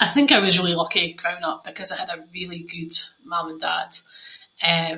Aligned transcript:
I 0.00 0.08
think 0.08 0.32
I 0.32 0.40
was 0.40 0.58
really 0.58 0.74
lucky 0.74 1.12
growing 1.14 1.42
up, 1.44 1.66
‘cause 1.74 1.92
I 1.92 1.96
had 1.96 2.10
a 2.10 2.24
really 2.34 2.60
good 2.60 2.92
mam 3.24 3.48
and 3.48 3.60
dad. 3.60 3.90
Eh, 4.62 4.96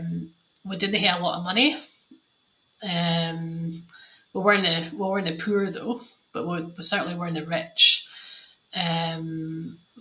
we 0.68 0.76
didnae 0.82 0.98
hae 1.04 1.08
a 1.08 1.18
lot 1.24 1.36
of 1.38 1.44
money. 1.50 1.68
Eh 2.90 3.32
we 4.34 4.42
werenae- 4.46 4.92
we 4.92 4.98
werenae 5.10 5.36
poor 5.44 5.64
though, 5.76 5.96
but 6.32 6.42
we 6.48 6.82
certainly 6.92 7.14
werenae 7.20 7.46
rich. 7.56 7.84
Eh 8.82 9.16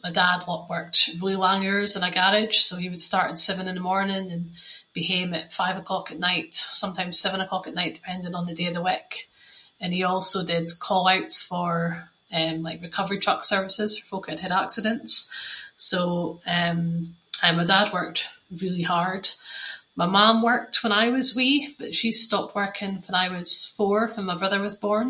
my 0.04 0.12
dad 0.22 0.42
[inc] 0.48 0.70
worked 0.74 1.00
[inc] 1.10 1.96
in 1.98 2.04
a 2.04 2.12
garage. 2.18 2.58
So, 2.68 2.74
he 2.78 2.90
would 2.90 3.00
start 3.10 3.32
at 3.32 3.40
seven 3.40 3.68
in 3.70 3.76
the 3.76 3.82
morning 3.92 4.26
and 4.36 4.44
be 4.98 5.04
hame 5.12 5.34
at 5.40 5.54
five 5.62 5.78
o’clock 5.82 6.08
at 6.12 6.20
night, 6.32 6.54
sometimes 6.84 7.20
seven 7.26 7.42
o’clock 7.42 7.66
at 7.68 7.74
night 7.80 7.96
depending 7.96 8.36
on 8.36 8.46
the 8.46 8.56
day 8.60 8.68
of 8.68 8.74
the 8.78 8.82
week. 8.92 9.12
And 9.82 9.90
he 9.96 10.04
also 10.14 10.40
did 10.54 10.80
call 10.88 11.04
outs 11.16 11.38
for, 11.50 11.72
eh, 12.38 12.54
like 12.68 12.82
recovery 12.90 13.20
truck 13.26 13.42
services, 13.54 13.92
folk 14.12 14.26
that 14.28 14.40
had 14.44 14.52
had 14.52 14.64
accidents. 14.64 15.14
So 15.90 16.00
eh, 16.56 16.74
eh, 17.44 17.52
my 17.60 17.66
dad 17.74 17.88
worked 17.98 18.22
really 18.62 18.84
hard. 18.94 19.24
My 20.02 20.06
mam 20.16 20.38
worked 20.50 20.76
fann 20.82 20.94
I 21.04 21.08
was 21.18 21.36
wee, 21.38 21.58
but 21.80 21.92
she 22.00 22.10
stopped 22.26 22.56
working 22.62 22.94
fann 23.06 23.16
I 23.24 23.28
was 23.38 23.52
four, 23.78 23.98
fann 24.08 24.26
my 24.30 24.36
brother 24.42 24.62
was 24.68 24.78
born. 24.88 25.10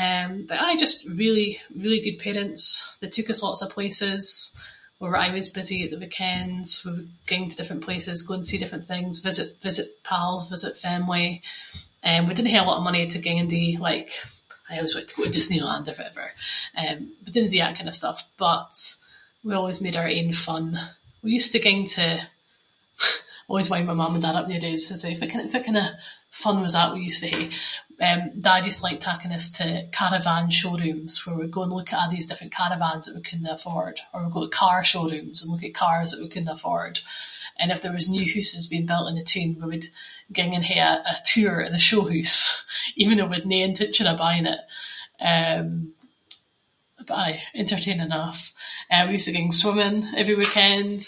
Eh, 0.00 0.28
but 0.48 0.58
aye, 0.64 0.76
just 0.84 0.96
really 1.22 1.50
really 1.82 2.00
good 2.04 2.18
parents, 2.26 2.62
they 3.00 3.08
took 3.14 3.28
us 3.30 3.42
lots 3.46 3.62
of 3.62 3.72
places. 3.76 4.24
We 5.00 5.06
were 5.08 5.16
aieways 5.22 5.54
busy 5.60 5.78
at 5.84 5.90
the 5.92 5.98
weekends, 6.04 6.68
we 6.84 6.88
would 6.94 7.10
ging 7.28 7.44
to 7.48 7.56
different 7.58 7.82
places, 7.86 8.20
go 8.26 8.34
and 8.36 8.44
see 8.48 8.58
different 8.62 8.86
things, 8.92 9.12
visit- 9.28 9.56
visit 9.68 9.88
pals, 10.08 10.50
visit 10.54 10.76
family. 10.88 11.28
Eh 12.06 12.20
we 12.26 12.32
didnae 12.36 12.50
hae 12.54 12.58
a 12.58 12.64
lot 12.68 12.78
of 12.80 12.84
money 12.90 13.04
to 13.06 13.18
ging 13.24 13.38
and 13.40 13.50
do- 13.56 13.78
like 13.90 14.10
I 14.68 14.78
aieways 14.78 14.94
wanted 14.94 15.08
to 15.10 15.16
go 15.18 15.24
to 15.26 15.30
Disneyland 15.36 15.86
or 15.90 15.94
fittever, 15.96 16.28
eh 16.80 16.94
we 17.24 17.28
didnae 17.32 17.50
do 17.54 17.58
that 17.62 17.76
kind 17.78 17.88
of 17.92 17.96
stuff, 18.02 18.18
but 18.46 18.74
we 19.44 19.52
always 19.58 19.80
made 19.84 19.96
our 20.00 20.08
own 20.18 20.32
fun. 20.48 20.64
We 21.24 21.30
used 21.38 21.52
to 21.54 21.58
ging 21.66 21.82
to- 21.98 22.26
always 23.52 23.70
wind 23.72 23.86
my 23.90 23.94
mam 24.00 24.12
and 24.16 24.22
dad 24.24 24.36
up, 24.38 24.48
we 24.48 24.58
used 24.78 24.88
to 24.90 24.96
say 25.02 25.12
“fitt 25.14 25.30
kind 25.32 25.44
of, 25.46 25.50
fitt 25.54 25.64
kind 25.68 25.78
of 25.84 25.90
fun 26.42 26.56
was 26.64 26.74
that 26.74 26.92
we 26.94 27.04
used 27.10 27.22
to 27.24 27.28
hae?”. 27.34 27.48
Eh, 28.08 28.20
dad 28.46 28.64
used 28.68 28.78
to 28.80 28.84
like 28.88 28.98
taking 29.08 29.30
us 29.38 29.46
to 29.58 29.66
caravan 29.98 30.44
showrooms 30.60 31.12
where 31.26 31.36
we’d 31.38 31.50
go 31.56 31.62
and 31.64 31.72
look 31.76 31.90
at 31.92 32.02
a’ 32.06 32.10
these 32.12 32.26
different 32.28 32.54
caravans 32.58 33.04
that 33.04 33.14
we 33.16 33.20
couldnae 33.28 33.52
afford, 33.58 33.96
or 34.12 34.18
we’d 34.22 34.32
go 34.36 34.40
to 34.44 34.56
car 34.60 34.78
showrooms 34.92 35.38
and 35.42 35.50
look 35.52 35.64
at 35.66 35.74
cars 35.82 36.08
that 36.10 36.20
we 36.22 36.28
couldnae 36.32 36.52
afford. 36.58 36.94
And 37.58 37.68
if 37.74 37.80
there 37.82 37.92
was 37.98 38.08
new 38.14 38.24
hooses 38.32 38.68
being 38.72 38.86
built 38.88 39.06
in 39.10 39.16
the 39.18 39.22
toon, 39.30 39.52
we 39.60 39.66
would 39.70 39.86
ging 40.36 40.52
and 40.56 40.64
hae 40.68 40.78
a 40.78 41.14
tour 41.30 41.56
of 41.62 41.72
the 41.74 41.78
showhoose, 41.88 42.38
even 43.02 43.28
with 43.32 43.44
no 43.50 43.56
intention 43.68 44.06
of 44.08 44.16
buying 44.24 44.46
it. 44.54 44.60
Eh, 45.30 45.62
but 47.06 47.14
aye, 47.24 47.38
entertaining 47.62 48.00
enough. 48.10 48.40
Eh, 48.92 49.02
we 49.04 49.12
used 49.16 49.26
to 49.28 49.32
ging 49.36 49.52
swimming 49.60 49.98
every 50.20 50.36
weekend, 50.42 50.98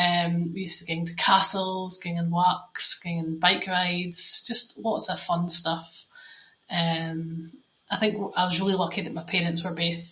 eh 0.00 0.28
we 0.54 0.60
used 0.66 0.78
to 0.80 0.86
ging 0.90 1.04
to 1.08 1.14
castles, 1.26 1.92
ging 2.02 2.18
on 2.22 2.30
walks, 2.40 2.84
ging 3.02 3.18
on 3.22 3.40
bike 3.46 3.66
rides, 3.78 4.20
just 4.50 4.66
lots 4.86 5.06
of 5.12 5.18
fun 5.30 5.44
stuff. 5.62 5.88
Eh 6.82 7.14
I 7.90 7.96
think 8.00 8.12
w- 8.20 8.34
I 8.38 8.42
was 8.46 8.58
really 8.60 8.74
lucky 8.82 9.00
that 9.02 9.14
my 9.14 9.22
parents 9.34 9.62
were 9.64 9.74
both 9.84 10.06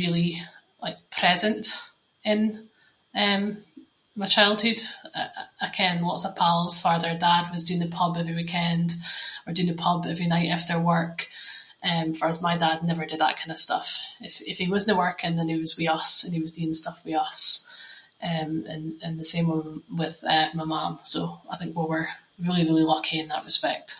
really 0.00 0.30
like 0.84 0.98
present 1.20 1.64
in, 2.30 2.40
eh, 3.22 3.42
my 4.20 4.26
childhood. 4.36 4.80
I 5.64 5.68
ken 5.78 6.02
lots 6.10 6.24
of 6.26 6.36
pal’s 6.40 6.78
farr 6.82 7.00
there 7.02 7.16
dad 7.28 7.44
was 7.54 7.64
doon 7.66 7.78
the 7.82 7.86
pub 7.98 8.12
every 8.18 8.34
weekend, 8.40 8.88
or 9.46 9.50
doon 9.54 9.68
the 9.68 9.72
pub 9.86 10.00
every 10.12 10.26
night 10.30 10.50
after 10.56 10.78
work, 10.94 11.18
eh 11.88 12.04
farras 12.18 12.42
my 12.48 12.56
dad 12.64 12.84
never 12.90 13.04
did 13.08 13.20
that 13.22 13.38
kind 13.40 13.50
of 13.54 13.64
stuff. 13.66 13.88
Eh 14.24 14.28
if 14.50 14.56
he 14.60 14.66
wasnae 14.72 14.94
working 14.94 14.96
then 14.96 14.96
he 14.96 14.98
was 15.58 15.76
with 15.76 15.88
us, 15.88 16.24
and 16.24 16.34
he 16.34 16.40
was 16.40 16.52
doing 16.52 16.74
stuff 16.74 17.00
with 17.04 17.14
us. 17.16 17.66
Eh 18.22 18.44
and 18.44 19.18
the 19.20 19.24
same 19.24 19.46
way 19.48 19.80
with 19.96 20.20
my 20.22 20.52
mum, 20.64 20.98
so 21.04 21.40
I 21.50 21.56
think 21.56 21.74
we 21.76 21.84
were 21.86 22.08
really 22.38 22.64
really 22.64 22.82
lucky 22.82 23.18
in 23.18 23.28
that 23.28 23.44
respect. 23.44 23.96